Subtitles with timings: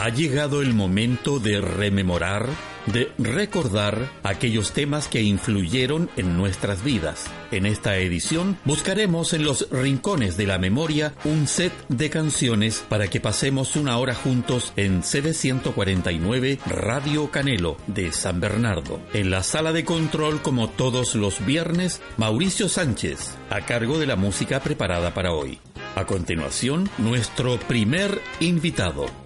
[0.06, 2.48] Ha llegado el momento de rememorar,
[2.86, 7.24] de recordar aquellos temas que influyeron en nuestras vidas.
[7.50, 13.08] En esta edición buscaremos en los rincones de la memoria un set de canciones para
[13.08, 19.00] que pasemos una hora juntos en CD 149 Radio Canelo de San Bernardo.
[19.12, 24.14] En la sala de control, como todos los viernes, Mauricio Sánchez, a cargo de la
[24.14, 25.58] música preparada para hoy.
[25.96, 29.25] A continuación, nuestro primer invitado.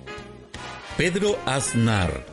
[1.01, 2.27] Pedro Aznar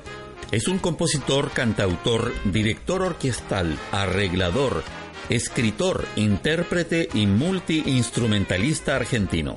[0.51, 4.83] es un compositor, cantautor, director orquestal, arreglador,
[5.29, 9.55] escritor, intérprete y multiinstrumentalista argentino.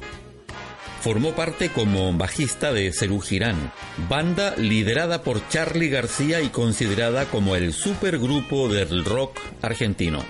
[1.00, 3.72] Formó parte como bajista de Cerú Girán,
[4.08, 10.20] banda liderada por Charly García y considerada como el supergrupo del rock argentino.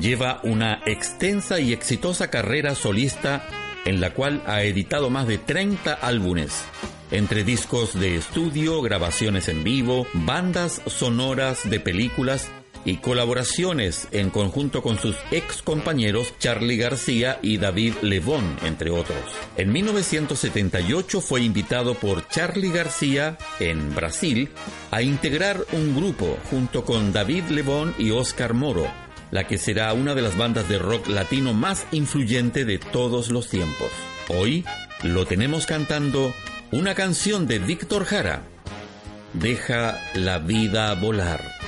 [0.00, 3.46] Lleva una extensa y exitosa carrera solista
[3.84, 6.64] en la cual ha editado más de 30 álbumes
[7.14, 12.50] entre discos de estudio, grabaciones en vivo, bandas sonoras de películas
[12.84, 19.16] y colaboraciones en conjunto con sus ex compañeros Charlie García y David Levon, entre otros.
[19.56, 24.50] En 1978 fue invitado por Charlie García en Brasil
[24.90, 28.88] a integrar un grupo junto con David Levon y Oscar Moro,
[29.30, 33.48] la que será una de las bandas de rock latino más influyente de todos los
[33.48, 33.92] tiempos.
[34.28, 34.64] Hoy
[35.04, 36.34] lo tenemos cantando
[36.74, 38.42] una canción de Víctor Jara.
[39.32, 41.63] Deja la vida volar.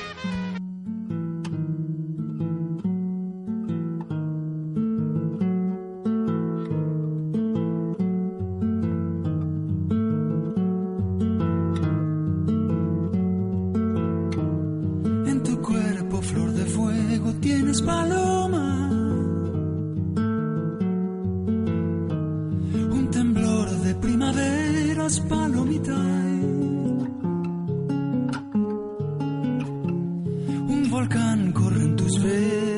[30.96, 32.75] Volcán corre en tus venas.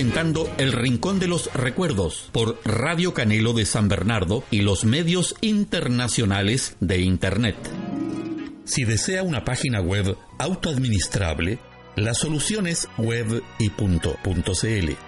[0.00, 5.34] Presentando El Rincón de los Recuerdos por Radio Canelo de San Bernardo y los medios
[5.42, 7.56] internacionales de Internet.
[8.64, 11.58] Si desea una página web autoadministrable,
[11.96, 14.16] la solución es web y punto.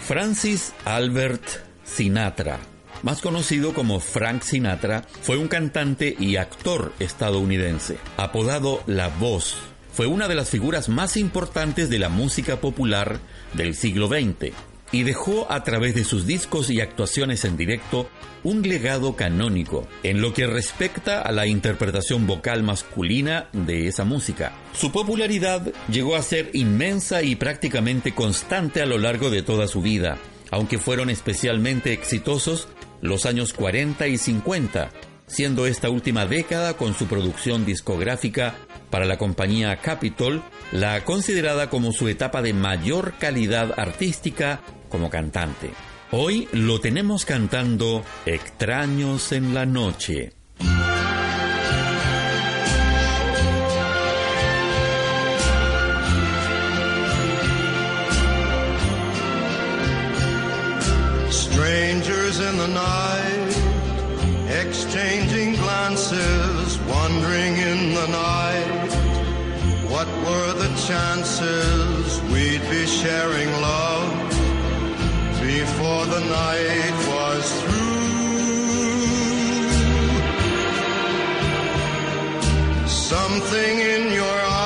[0.00, 1.44] Francis Albert
[1.84, 2.58] Sinatra,
[3.04, 7.98] más conocido como Frank Sinatra, fue un cantante y actor estadounidense.
[8.16, 9.54] Apodado La Voz,
[9.92, 13.20] fue una de las figuras más importantes de la música popular
[13.54, 14.52] del siglo XX
[14.90, 18.10] y dejó a través de sus discos y actuaciones en directo
[18.46, 24.52] un legado canónico en lo que respecta a la interpretación vocal masculina de esa música.
[24.72, 29.82] Su popularidad llegó a ser inmensa y prácticamente constante a lo largo de toda su
[29.82, 30.18] vida,
[30.52, 32.68] aunque fueron especialmente exitosos
[33.00, 34.90] los años 40 y 50,
[35.26, 38.54] siendo esta última década con su producción discográfica
[38.90, 45.70] para la compañía Capitol la considerada como su etapa de mayor calidad artística como cantante.
[46.12, 50.32] Hoy lo tenemos cantando Extraños en la Noche.
[61.28, 63.56] Strangers in the night,
[64.62, 68.90] exchanging glances, wandering in the night.
[69.90, 74.25] What were the chances we'd be sharing love
[75.60, 77.86] before the night was through?
[82.86, 84.65] Something in your eyes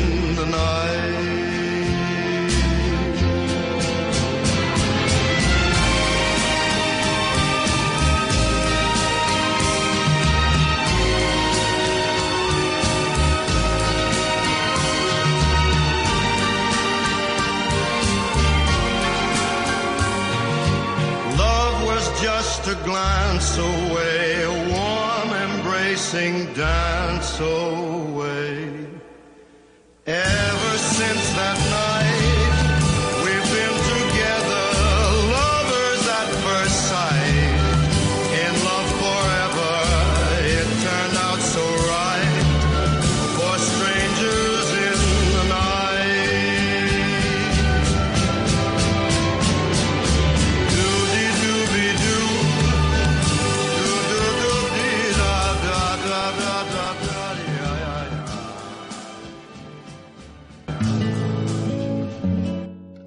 [26.11, 27.80] sing, dance, oh.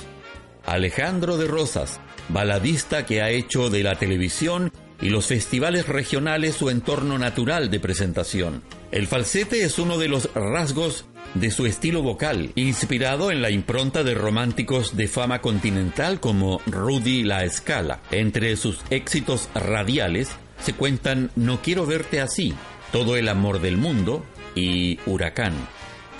[0.65, 6.69] Alejandro de Rosas, baladista que ha hecho de la televisión y los festivales regionales su
[6.69, 8.61] entorno natural de presentación.
[8.91, 14.03] El falsete es uno de los rasgos de su estilo vocal, inspirado en la impronta
[14.03, 18.01] de románticos de fama continental como Rudy La Escala.
[18.11, 20.29] Entre sus éxitos radiales
[20.61, 22.53] se cuentan No quiero verte así,
[22.91, 25.53] Todo el amor del mundo y Huracán.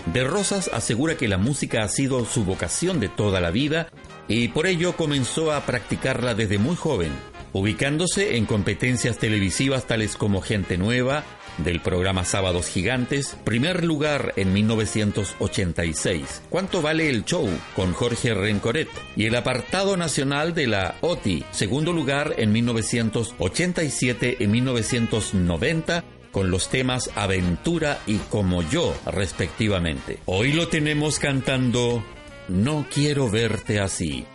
[0.06, 3.88] De Rosas asegura que la música ha sido su vocación de toda la vida
[4.28, 7.12] y por ello comenzó a practicarla desde muy joven,
[7.54, 11.24] ubicándose en competencias televisivas tales como Gente Nueva,
[11.58, 17.48] del programa Sábados Gigantes, primer lugar en 1986, ¿Cuánto vale el show?
[17.76, 24.48] con Jorge Rencoret, y el apartado nacional de la OTI, segundo lugar en 1987 y
[24.48, 30.20] 1990, con los temas Aventura y Como yo, respectivamente.
[30.26, 32.04] Hoy lo tenemos cantando
[32.50, 34.26] No quiero verte así.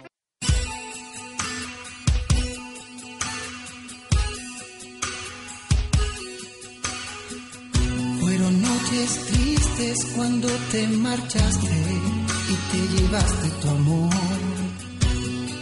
[8.21, 11.77] Fueron noches tristes cuando te marchaste
[12.49, 14.15] y te llevaste tu amor.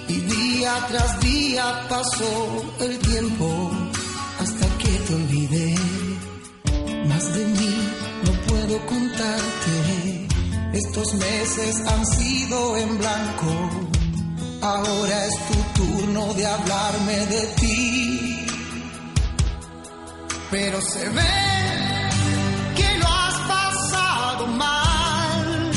[0.08, 3.85] Y día tras día pasó el tiempo
[7.34, 7.88] De mí
[8.24, 10.28] no puedo contarte.
[10.72, 13.70] Estos meses han sido en blanco.
[14.62, 18.46] Ahora es tu turno de hablarme de ti.
[20.50, 22.10] Pero se ve
[22.76, 25.70] que lo has pasado mal.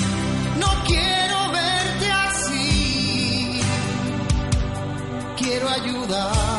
[0.60, 3.62] No quiero verte así.
[5.38, 6.59] Quiero ayudarte.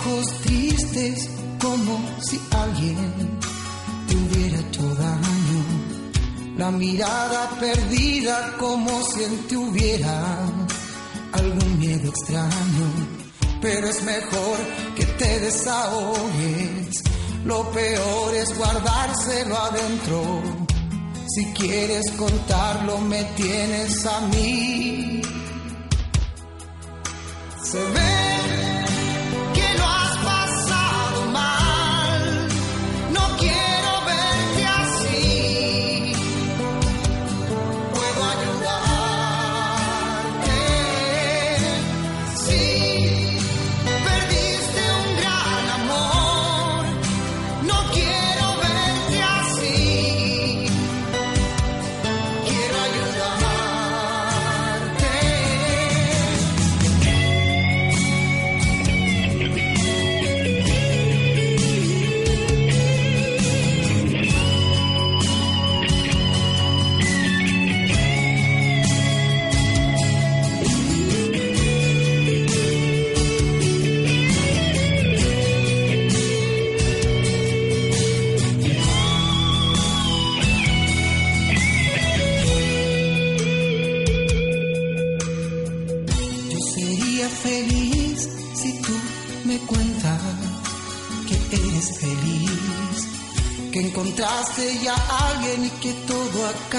[0.00, 1.30] Ojos tristes
[1.60, 3.38] como si alguien
[4.08, 5.64] te hubiera hecho daño.
[6.56, 10.46] La mirada perdida como si en hubiera
[11.32, 13.20] algún miedo extraño
[13.60, 14.56] pero es mejor
[14.96, 17.02] que te desahogues.
[17.44, 20.42] Lo peor es guardárselo adentro.
[21.28, 25.20] Si quieres contarlo, me tienes a mí.
[27.62, 28.79] Se ve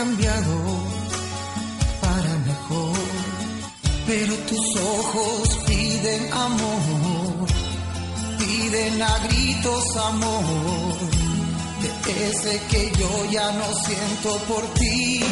[0.02, 0.58] cambiado
[2.02, 2.98] para mejor.
[4.08, 4.68] Pero tus
[4.98, 7.48] ojos piden amor,
[8.40, 10.98] piden a gritos amor,
[11.82, 15.24] de ese que yo ya no siento por ti.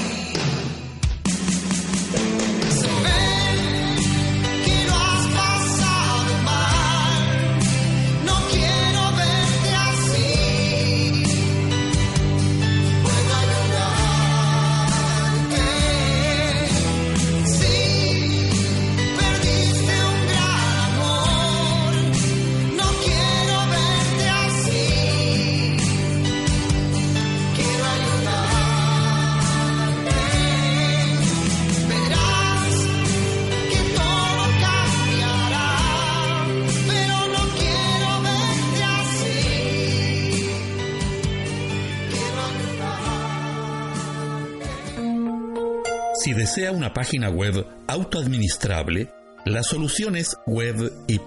[46.49, 49.13] Desea una página web autoadministrable,
[49.45, 51.19] la solución es web y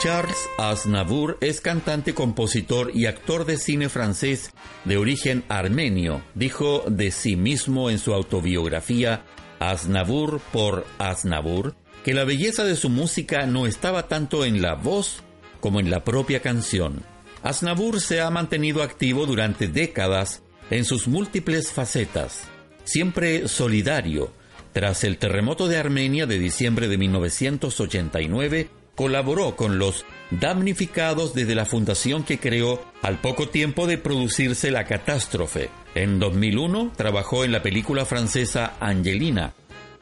[0.00, 4.50] Charles Aznavour es cantante, compositor y actor de cine francés
[4.86, 6.22] de origen armenio.
[6.34, 9.24] Dijo de sí mismo en su autobiografía
[9.58, 15.22] Aznavour por Aznavour que la belleza de su música no estaba tanto en la voz
[15.60, 17.02] como en la propia canción.
[17.42, 22.44] Aznavour se ha mantenido activo durante décadas en sus múltiples facetas,
[22.84, 24.32] siempre solidario.
[24.72, 28.70] Tras el terremoto de Armenia de diciembre de 1989,
[29.00, 34.84] colaboró con los damnificados desde la fundación que creó al poco tiempo de producirse la
[34.84, 35.70] catástrofe.
[35.94, 39.54] En 2001 trabajó en la película francesa Angelina,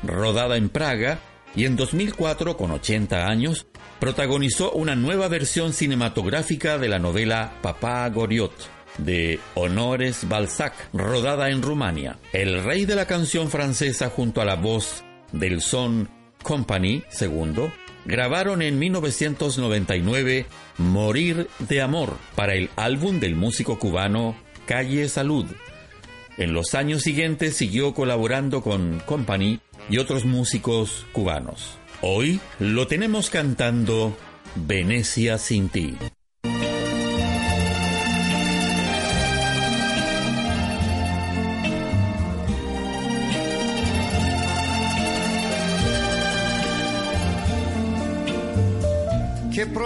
[0.02, 1.20] rodada en Praga,
[1.54, 3.68] y en 2004, con 80 años,
[4.00, 8.52] protagonizó una nueva versión cinematográfica de la novela Papá Goriot
[8.98, 12.18] de Honores Balzac, rodada en Rumania.
[12.32, 16.08] El rey de la canción francesa junto a la voz del son
[16.42, 17.70] Company II
[18.08, 20.46] grabaron en 1999
[20.78, 24.34] Morir de Amor para el álbum del músico cubano
[24.66, 25.44] Calle Salud.
[26.38, 31.78] En los años siguientes siguió colaborando con Company y otros músicos cubanos.
[32.00, 34.16] Hoy lo tenemos cantando
[34.54, 35.96] Venecia sin ti.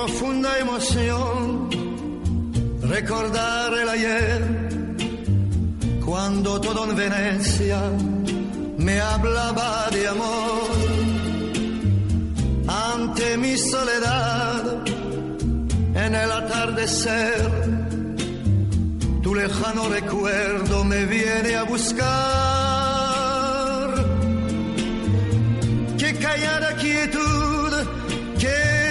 [0.04, 1.70] Profunda emoción
[2.82, 4.42] recordar el ayer,
[6.04, 7.80] cuando todo en Venecia
[8.78, 10.70] me hablaba de amor.
[12.66, 14.82] Ante mi soledad,
[15.94, 17.50] en el atardecer,
[19.22, 22.10] tu lejano recuerdo me viene a buscar.
[25.96, 27.72] Qué callada quietud,
[28.40, 28.81] tristeza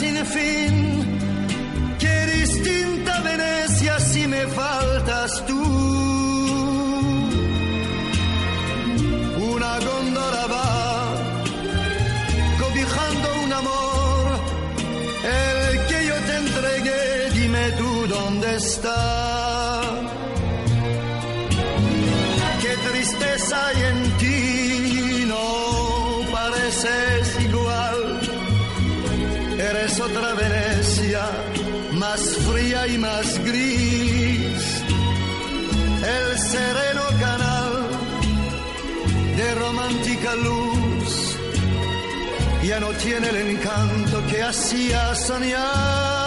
[0.00, 0.74] sin fin.
[1.98, 5.62] Qué distinta Venecia si me faltas tú.
[9.52, 10.68] Una góndola va
[12.62, 14.24] cobijando un amor,
[15.38, 17.02] el que yo te entregué,
[17.38, 19.29] dime tú dónde está.
[29.70, 31.22] Eres otra Venecia,
[31.92, 34.82] más fría y más gris.
[36.16, 37.72] El sereno canal
[39.36, 41.36] de romántica luz
[42.64, 46.19] ya no tiene el encanto que hacía soñar.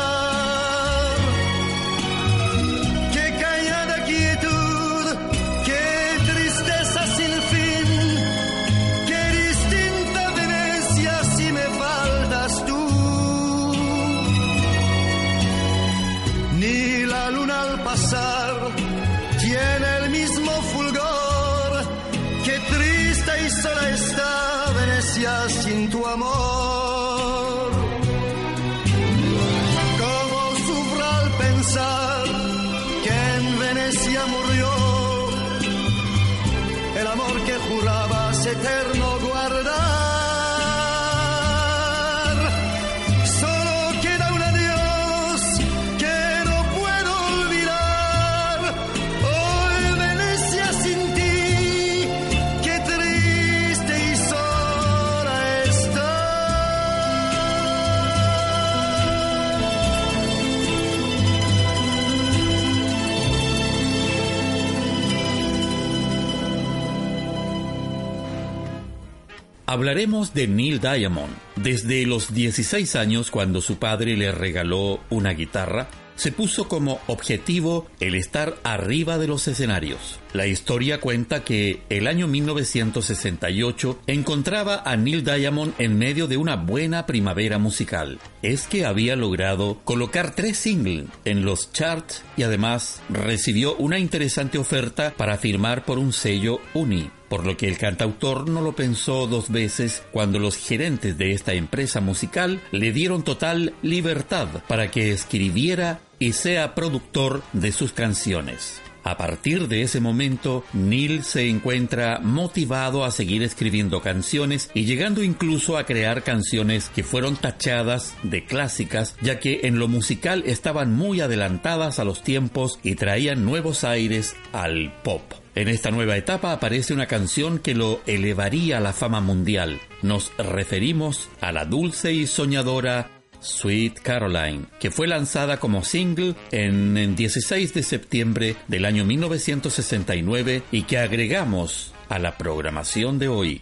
[69.74, 71.34] Hablaremos de Neil Diamond.
[71.56, 77.88] Desde los 16 años, cuando su padre le regaló una guitarra, se puso como objetivo
[78.00, 80.20] el estar arriba de los escenarios.
[80.32, 86.56] La historia cuenta que el año 1968 encontraba a Neil Diamond en medio de una
[86.56, 88.20] buena primavera musical.
[88.44, 94.60] Es que había logrado colocar tres singles en los charts y además recibió una interesante
[94.60, 99.26] oferta para firmar por un sello Uni por lo que el cantautor no lo pensó
[99.26, 105.12] dos veces cuando los gerentes de esta empresa musical le dieron total libertad para que
[105.12, 108.80] escribiera y sea productor de sus canciones.
[109.04, 115.24] A partir de ese momento, Neil se encuentra motivado a seguir escribiendo canciones y llegando
[115.24, 120.94] incluso a crear canciones que fueron tachadas de clásicas, ya que en lo musical estaban
[120.94, 125.43] muy adelantadas a los tiempos y traían nuevos aires al pop.
[125.56, 129.80] En esta nueva etapa aparece una canción que lo elevaría a la fama mundial.
[130.02, 136.98] Nos referimos a la dulce y soñadora Sweet Caroline, que fue lanzada como single en
[136.98, 143.62] el 16 de septiembre del año 1969 y que agregamos a la programación de hoy.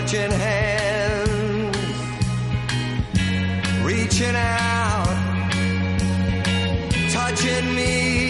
[0.00, 1.76] Touching hands,
[3.84, 5.04] reaching out,
[7.12, 8.29] touching me,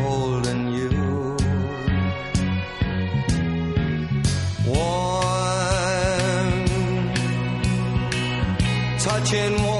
[9.31, 9.70] kitchen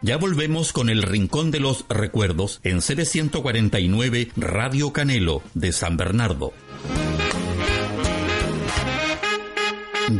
[0.00, 6.52] Ya volvemos con el Rincón de los Recuerdos en CB149 Radio Canelo de San Bernardo.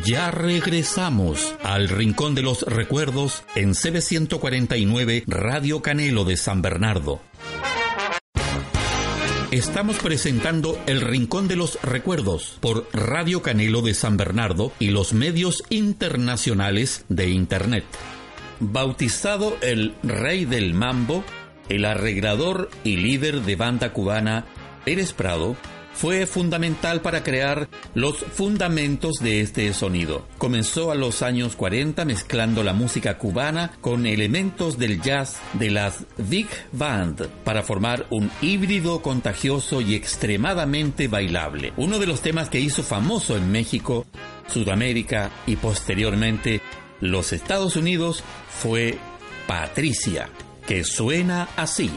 [0.05, 7.21] Ya regresamos al Rincón de los Recuerdos en CB149 Radio Canelo de San Bernardo.
[9.53, 15.13] Estamos presentando El Rincón de los Recuerdos por Radio Canelo de San Bernardo y los
[15.13, 17.85] medios internacionales de Internet.
[18.61, 21.25] Bautizado el Rey del Mambo,
[21.69, 24.45] el arreglador y líder de banda cubana
[24.85, 25.57] Pérez Prado
[25.95, 30.27] fue fundamental para crear los fundamentos de este sonido.
[30.39, 36.05] Comenzó a los años 40 mezclando la música cubana con elementos del jazz de las
[36.19, 41.73] Big Band para formar un híbrido contagioso y extremadamente bailable.
[41.77, 44.05] Uno de los temas que hizo famoso en México,
[44.49, 46.61] Sudamérica y posteriormente
[47.05, 48.99] los Estados Unidos fue
[49.47, 50.31] Patricia,
[50.67, 51.91] que suena así.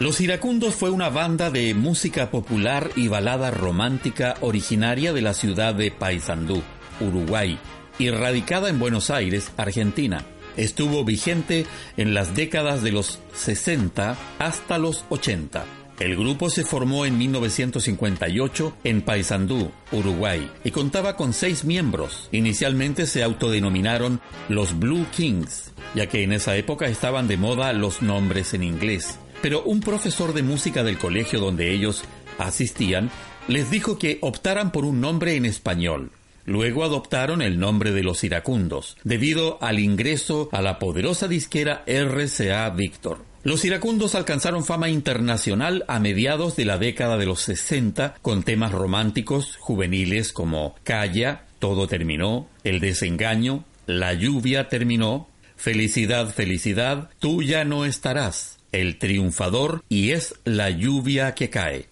[0.00, 5.74] Los Iracundos fue una banda de música popular y balada romántica originaria de la ciudad
[5.74, 6.62] de Paysandú,
[7.00, 7.58] Uruguay,
[7.98, 10.24] y radicada en Buenos Aires, Argentina.
[10.56, 15.64] Estuvo vigente en las décadas de los 60 hasta los 80.
[15.98, 22.28] El grupo se formó en 1958 en Paysandú, Uruguay, y contaba con seis miembros.
[22.30, 28.00] Inicialmente se autodenominaron los Blue Kings, ya que en esa época estaban de moda los
[28.00, 29.18] nombres en inglés.
[29.42, 32.04] Pero un profesor de música del colegio donde ellos
[32.38, 33.10] asistían
[33.46, 36.10] les dijo que optaran por un nombre en español.
[36.44, 42.68] Luego adoptaron el nombre de los iracundos, debido al ingreso a la poderosa disquera RCA
[42.70, 43.24] Victor.
[43.44, 48.72] Los iracundos alcanzaron fama internacional a mediados de la década de los 60 con temas
[48.72, 57.64] románticos juveniles como Calla, Todo terminó, El desengaño, La lluvia terminó, Felicidad, felicidad, tú ya
[57.64, 61.88] no estarás, el triunfador y es la lluvia que cae.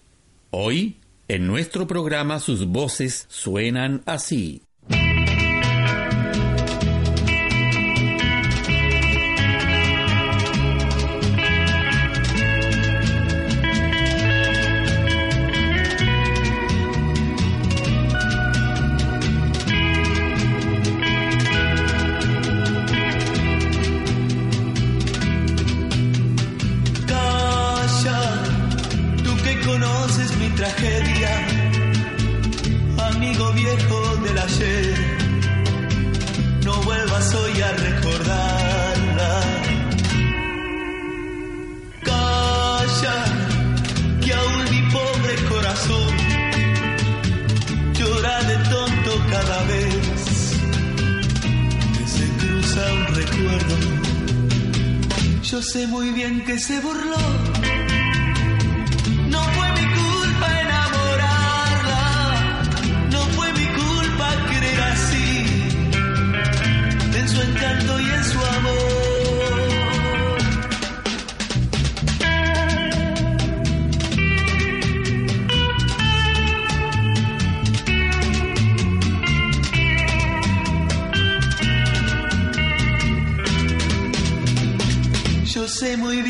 [0.51, 0.97] Hoy,
[1.27, 4.61] en nuestro programa, sus voces suenan así.
[55.57, 57.17] Yo sé muy bien que se burló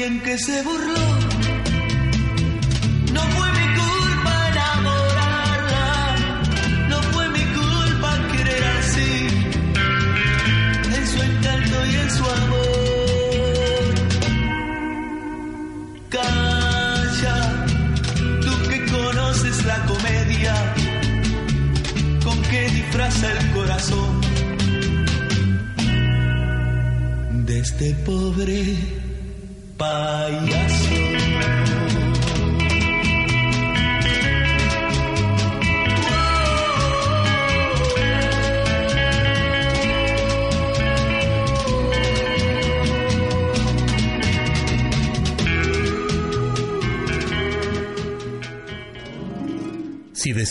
[0.10, 0.97] bien que se burló.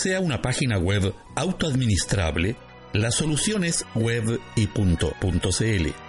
[0.07, 2.55] Desea una página web autoadministrable,
[2.93, 4.69] la solución es web y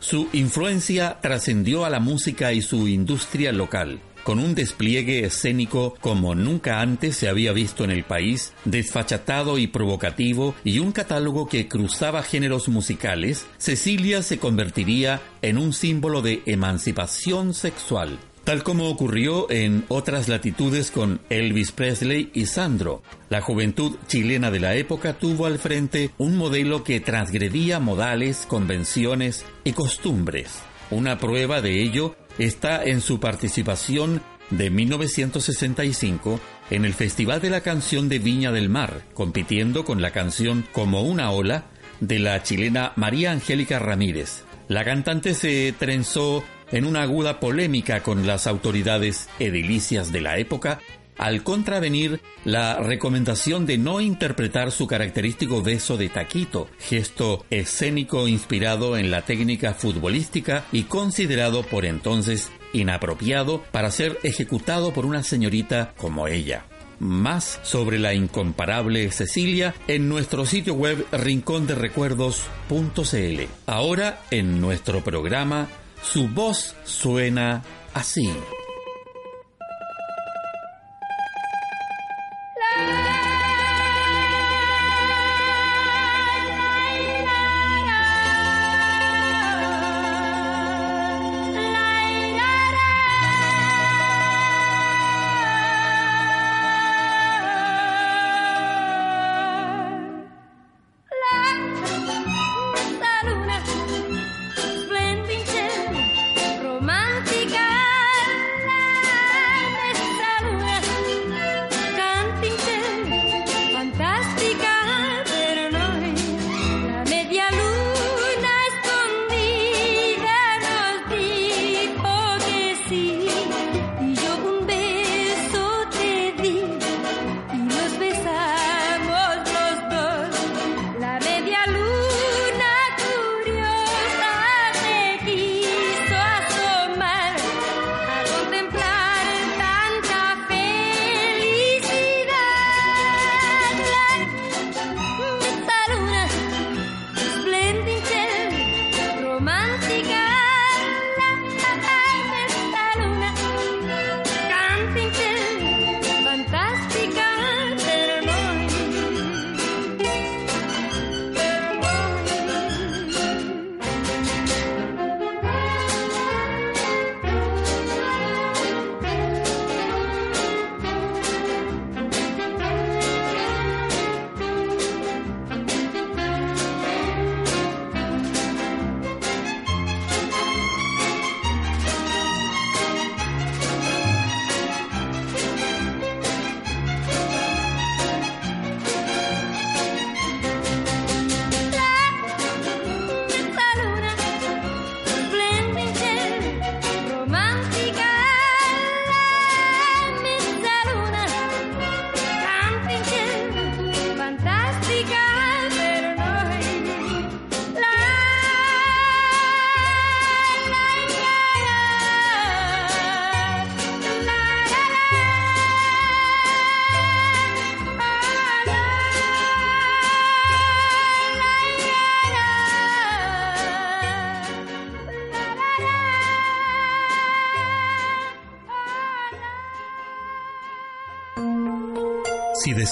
[0.00, 6.34] Su influencia trascendió a la música y su industria local con un despliegue escénico como
[6.34, 11.68] nunca antes se había visto en el país, desfachatado y provocativo, y un catálogo que
[11.68, 18.18] cruzaba géneros musicales, Cecilia se convertiría en un símbolo de emancipación sexual.
[18.44, 24.60] Tal como ocurrió en otras latitudes con Elvis Presley y Sandro, la juventud chilena de
[24.60, 30.62] la época tuvo al frente un modelo que transgredía modales, convenciones y costumbres.
[30.90, 34.20] Una prueba de ello está en su participación
[34.50, 36.38] de 1965
[36.70, 41.02] en el Festival de la Canción de Viña del Mar, compitiendo con la canción Como
[41.02, 41.64] una ola
[42.00, 44.44] de la chilena María Angélica Ramírez.
[44.68, 46.42] La cantante se trenzó
[46.74, 50.80] en una aguda polémica con las autoridades edilicias de la época
[51.16, 58.96] al contravenir la recomendación de no interpretar su característico beso de taquito, gesto escénico inspirado
[58.96, 65.94] en la técnica futbolística y considerado por entonces inapropiado para ser ejecutado por una señorita
[65.96, 66.64] como ella.
[66.98, 73.42] Más sobre la incomparable Cecilia en nuestro sitio web rinconderecuerdos.cl.
[73.66, 75.68] Ahora en nuestro programa,
[76.10, 77.62] su voz suena
[77.94, 78.30] así.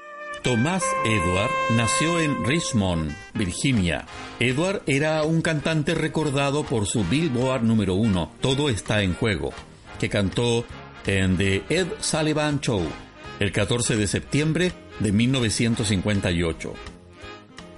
[0.43, 4.05] Tomás Edward nació en Richmond, Virginia.
[4.39, 9.51] Edward era un cantante recordado por su Billboard número uno, Todo está en juego,
[9.99, 10.65] que cantó
[11.05, 12.83] en The Ed Sullivan Show
[13.39, 16.73] el 14 de septiembre de 1958.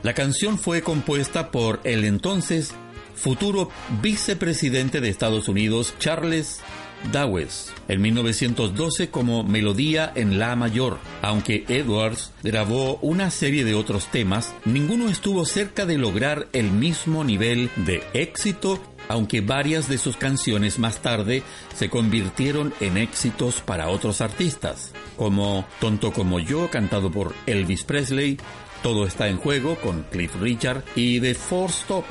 [0.03, 2.73] La canción fue compuesta por el entonces
[3.15, 3.69] futuro
[4.01, 6.61] vicepresidente de Estados Unidos, Charles
[7.11, 10.99] Dawes en 1912 como melodía en La mayor.
[11.21, 17.23] Aunque Edwards grabó una serie de otros temas, ninguno estuvo cerca de lograr el mismo
[17.23, 18.79] nivel de éxito
[19.11, 21.43] aunque varias de sus canciones más tarde
[21.75, 28.37] se convirtieron en éxitos para otros artistas, como Tonto como yo, cantado por Elvis Presley,
[28.81, 32.05] Todo está en juego con Cliff Richard y The Four Stop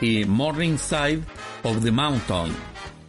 [0.00, 1.20] y Morning Side
[1.62, 2.52] of the Mountain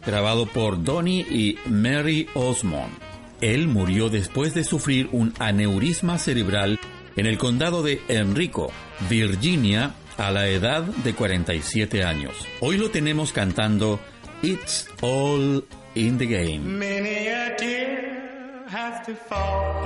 [0.04, 2.92] grabado por Donny y Mary Osmond.
[3.40, 6.78] Él murió después de sufrir un aneurisma cerebral
[7.16, 8.72] en el condado de Enrico,
[9.10, 12.34] Virginia, a la edad de 47 años.
[12.60, 13.98] Hoy lo tenemos cantando
[14.42, 16.60] It's All in the Game.
[16.60, 18.12] Many a tear
[19.04, 19.84] to fall,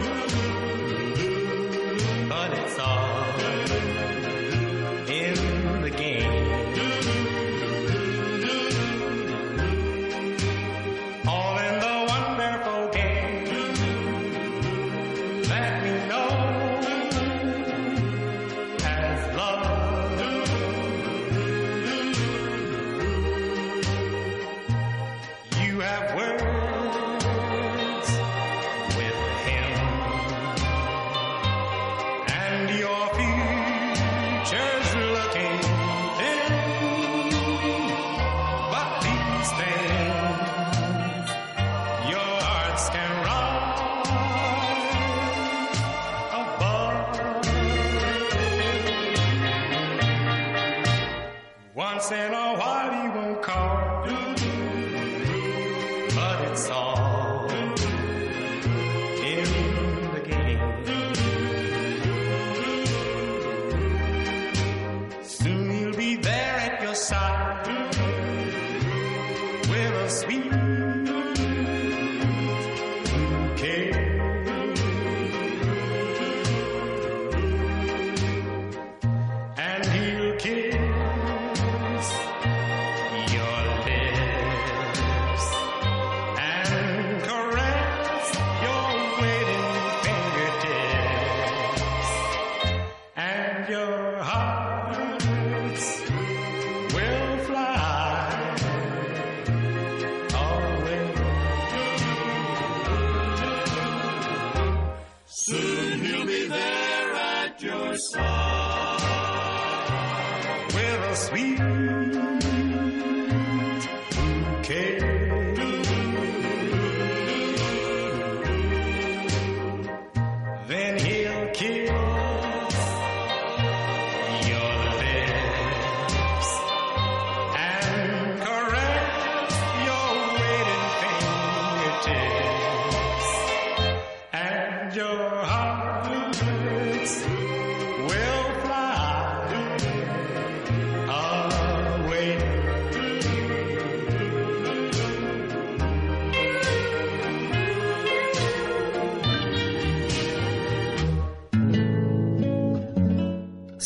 [56.56, 56.85] song.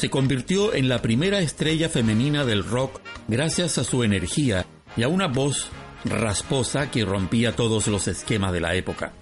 [0.00, 4.64] se convirtió en la primera estrella femenina del rock gracias a su energía
[4.96, 5.68] y a una voz
[6.06, 9.12] rasposa que rompía todos los esquemas de la época.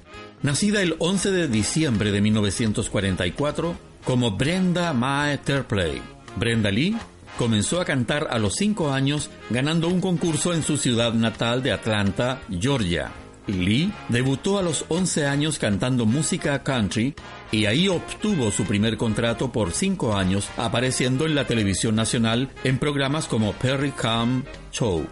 [0.41, 6.01] Nacida el 11 de diciembre de 1944 como Brenda Mae Terplay,
[6.37, 6.97] Brenda Lee
[7.37, 11.72] comenzó a cantar a los 5 años ganando un concurso en su ciudad natal de
[11.72, 13.11] Atlanta, Georgia.
[13.49, 17.15] Lee debutó a los 11 años cantando música country
[17.51, 22.79] y ahí obtuvo su primer contrato por 5 años apareciendo en la televisión nacional en
[22.79, 25.07] programas como Perry Come Show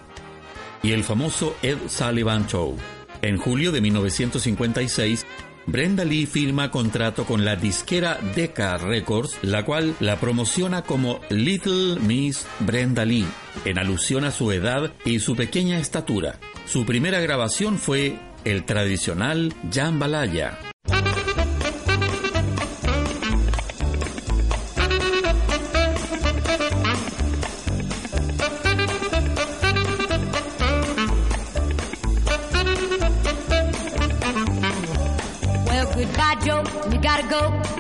[0.83, 2.77] y el famoso Ed Sullivan Show.
[3.23, 5.27] En julio de 1956,
[5.67, 11.97] Brenda Lee firma contrato con la disquera Decca Records, la cual la promociona como Little
[12.01, 13.27] Miss Brenda Lee,
[13.65, 16.39] en alusión a su edad y su pequeña estatura.
[16.67, 20.59] Su primera grabación fue el tradicional Jambalaya.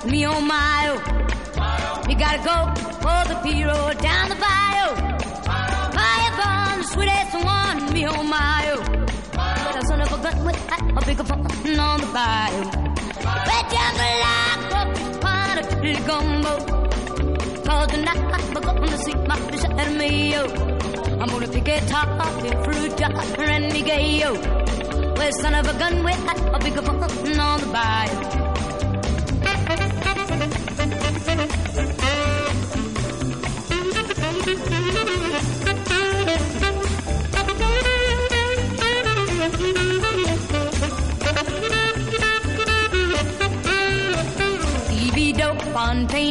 [0.06, 2.08] Me on my own.
[2.08, 2.72] You gotta go
[3.02, 5.05] for the P road down the bayou.
[6.86, 7.92] Fire fun, the sweetest one.
[7.92, 9.06] Me on my own.
[9.32, 11.40] But a son of a gun with a bigger fun
[11.78, 12.64] on the bayou.
[13.46, 16.54] Red jungle like up on a pretty gumbo.
[17.64, 20.44] Cause tonight I'm gonna see my fish at me, yo.
[21.20, 24.32] I'm gonna pick a top off your fruit jar and me gay, yo.
[25.14, 28.45] Well, son of a gun with a bigger fun on the bayou.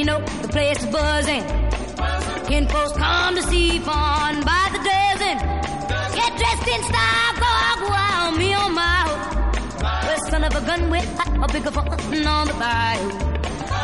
[0.06, 1.44] Fontano, the place is buzzing.
[2.48, 5.38] Kinfolks come to see fun by the dozen.
[6.16, 9.20] Get dressed in style, go out wild, me on my own.
[9.82, 11.88] Well, son of a gun with a bigger fun
[12.28, 12.54] on the.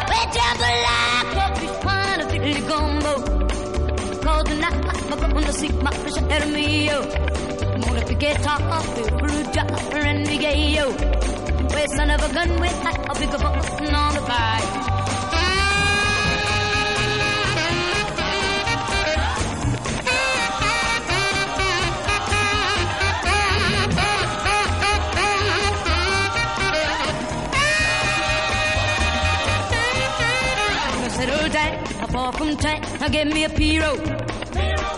[0.09, 3.13] Well, jumble like crawfish, pond, a fiddly gumbo.
[4.21, 7.01] Cause tonight I'm gonna see my fish ahead of me, yo.
[7.01, 9.57] I'm gonna pick it off the fruit
[10.05, 10.89] and gay, yo.
[10.89, 14.90] Well, son of a gun with a bigger fun on the bayou.
[32.31, 33.95] Down, far from town, now get me a Piro.